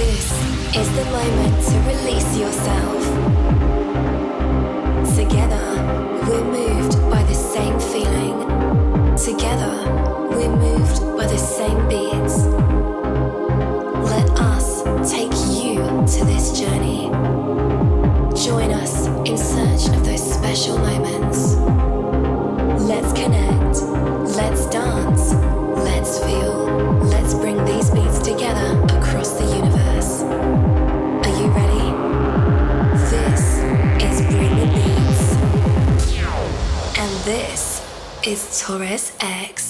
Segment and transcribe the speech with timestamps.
[0.00, 0.32] This
[0.74, 3.02] is the moment to release yourself.
[5.14, 5.66] Together,
[6.26, 8.38] we're moved by the same feeling.
[9.18, 9.74] Together,
[10.30, 12.44] we're moved by the same beats.
[14.14, 14.82] Let us
[15.12, 17.10] take you to this journey.
[18.42, 21.56] Join us in search of those special moments.
[22.88, 23.82] Let's connect.
[24.34, 25.34] Let's dance.
[25.84, 26.59] Let's feel.
[37.30, 37.80] This
[38.26, 39.69] is Torres X.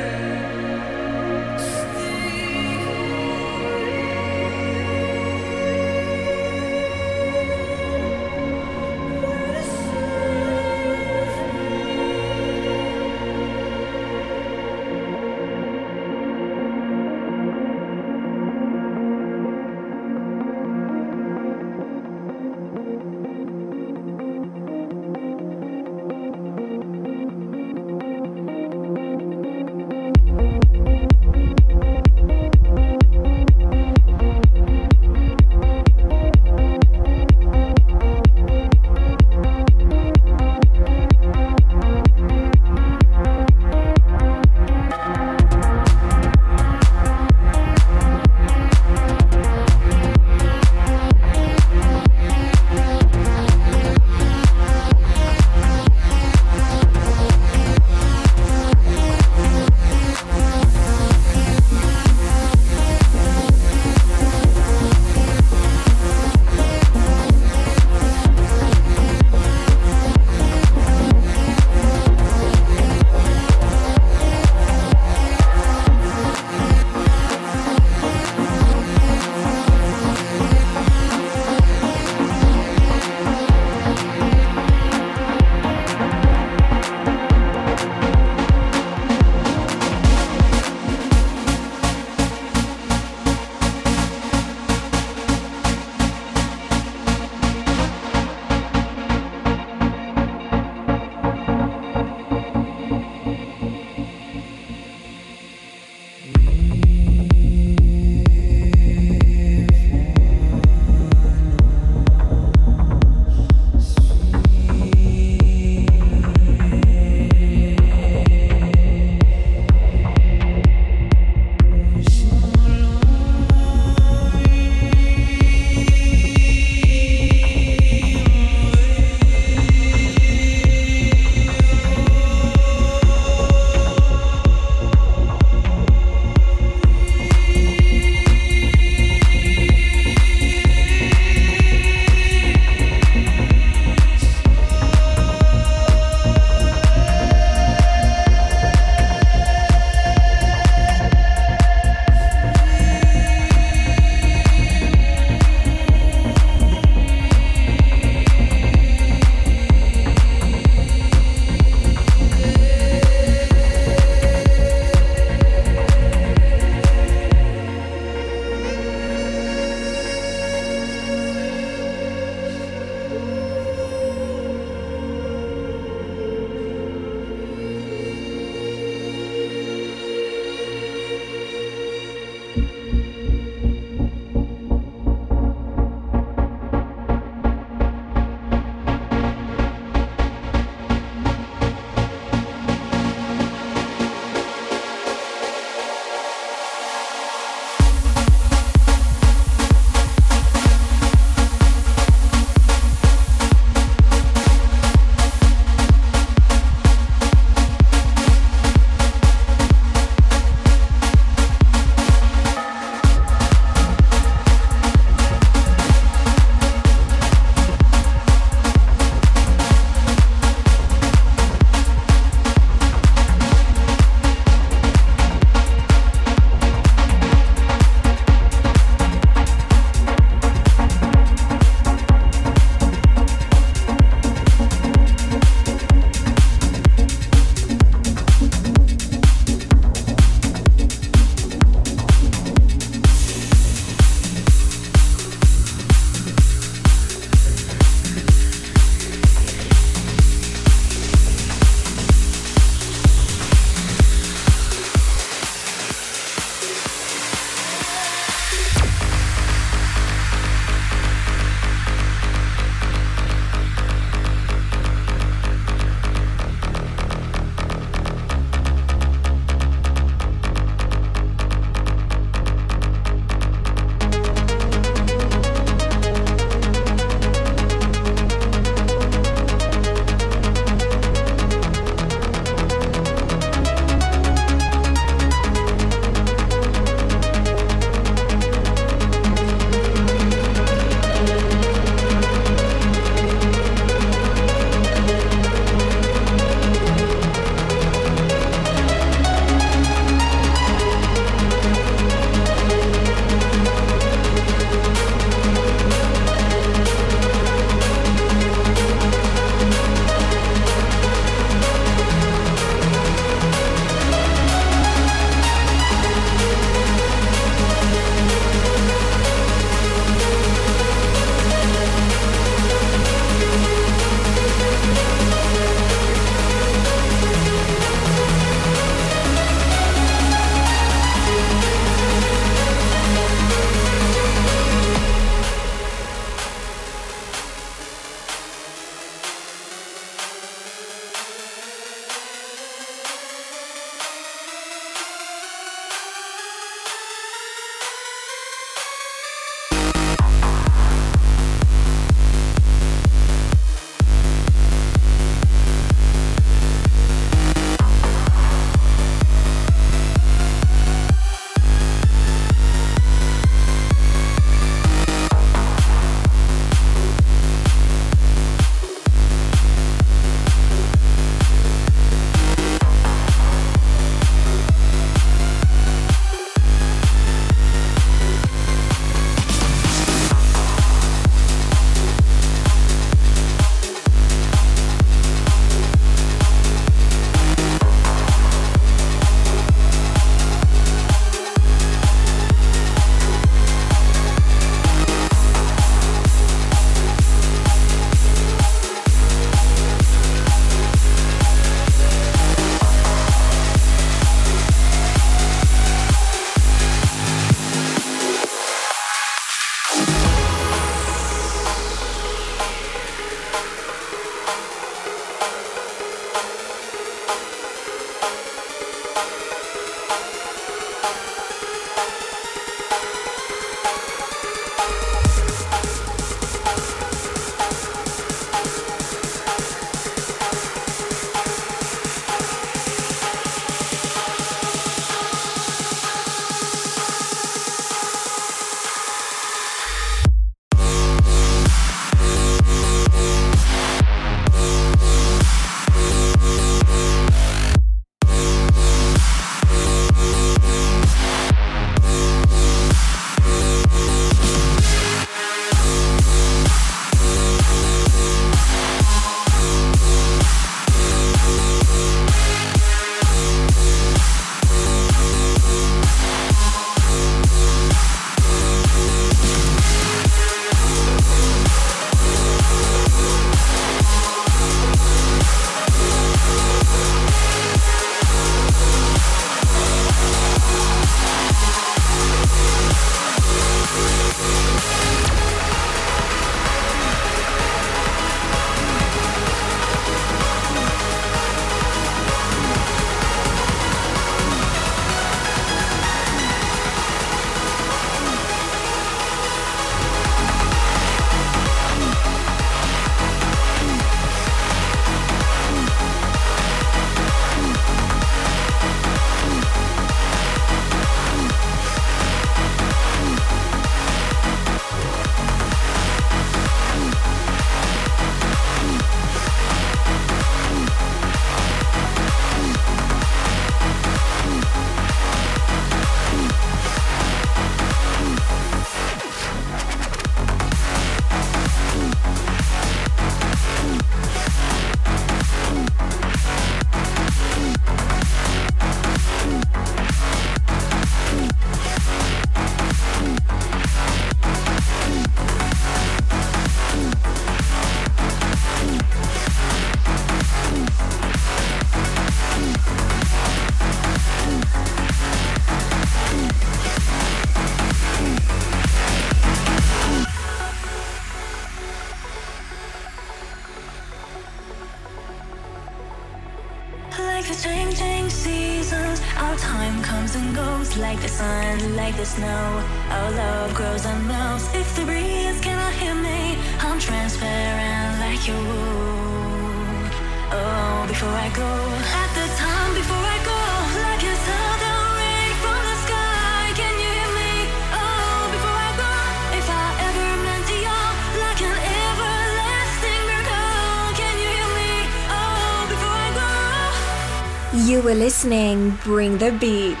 [598.43, 600.00] listening Bring the Beats.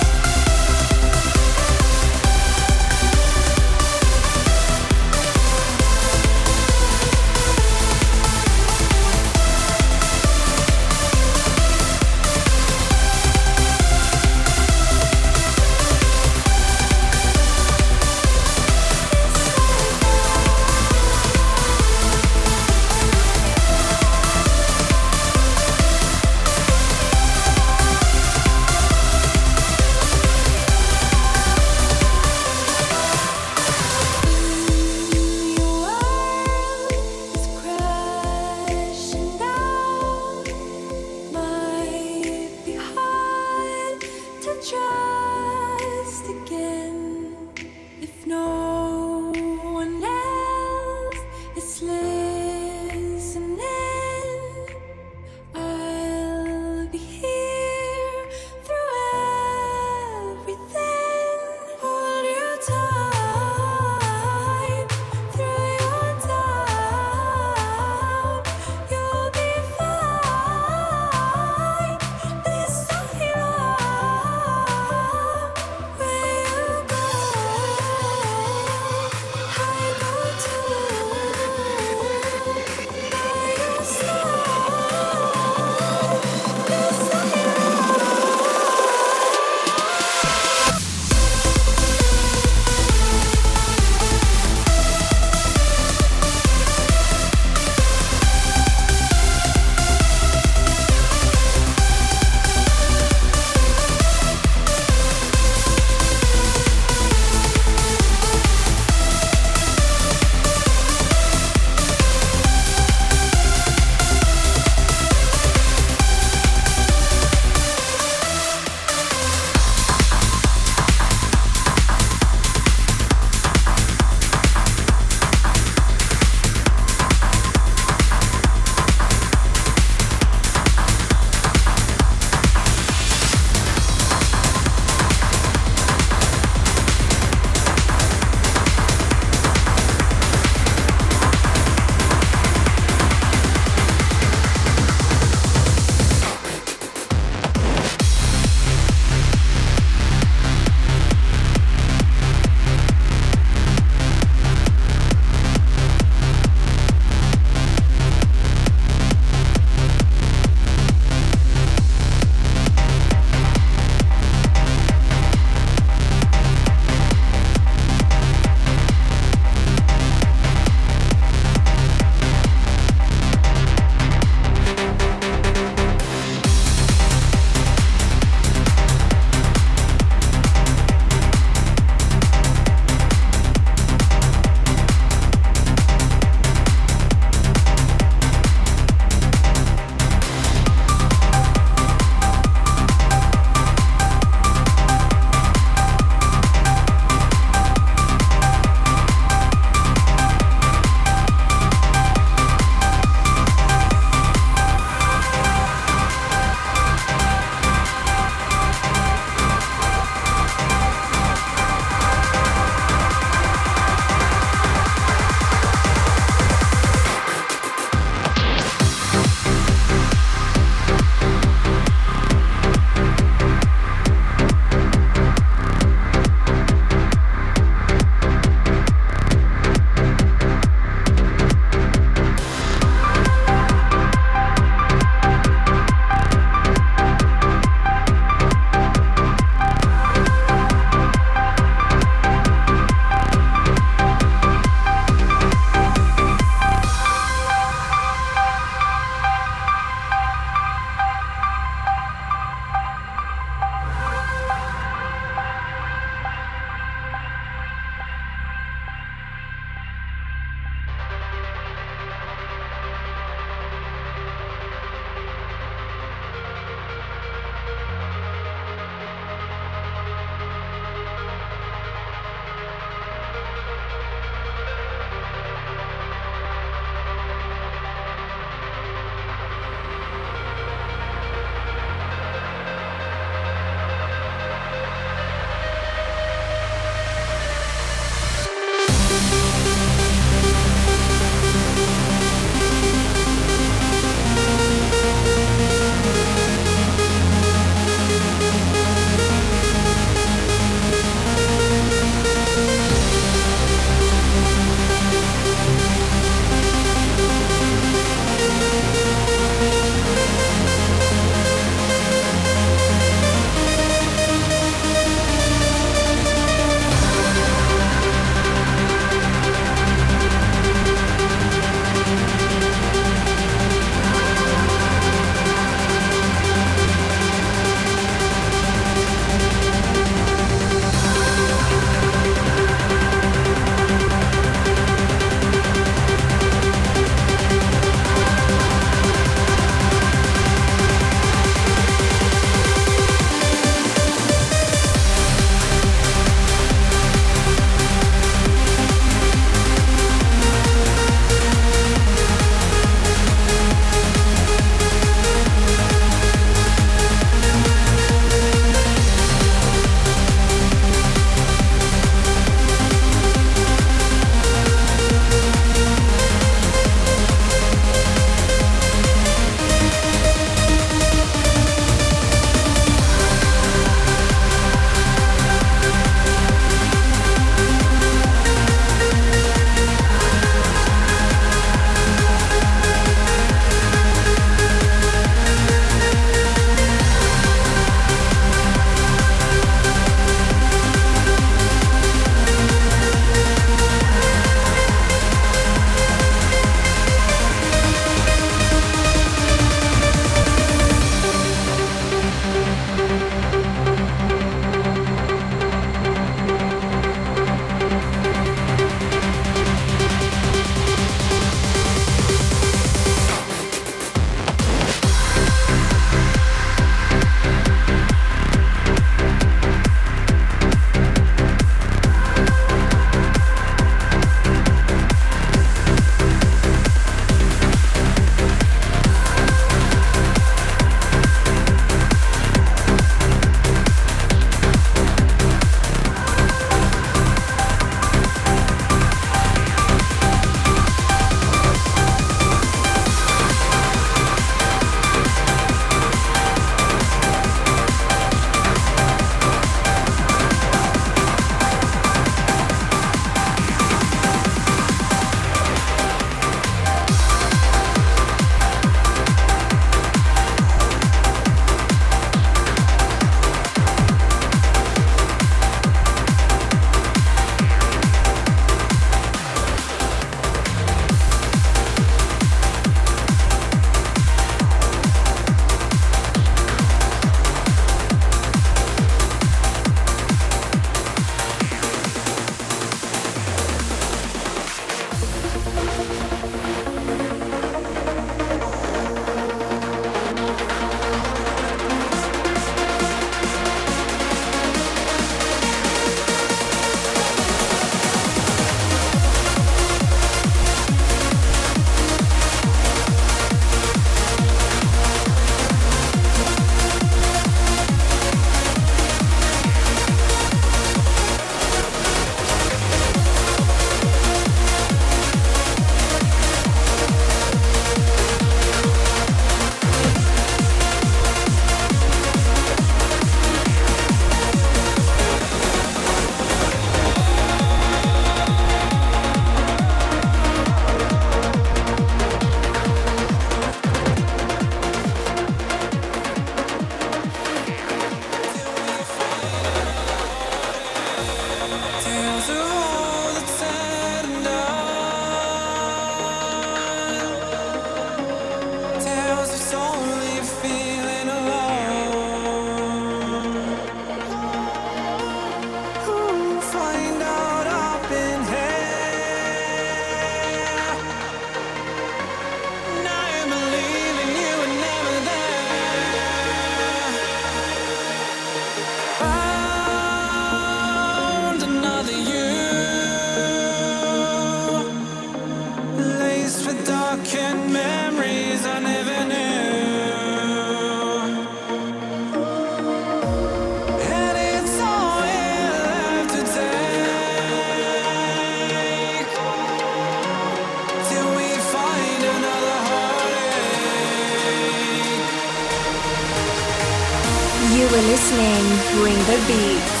[597.81, 600.00] You were listening Bring the Beat.